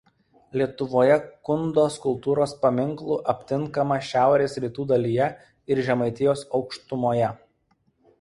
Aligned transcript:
Lietuvoje 0.59 1.17
Kundos 1.49 1.97
kultūros 2.05 2.55
paminklų 2.63 3.17
aptinkama 3.33 3.97
šiaurės 4.07 4.57
rytų 4.63 4.87
dalyje 4.93 5.29
ir 5.75 5.83
Žemaitijos 5.91 6.43
aukštumoje. 6.61 7.29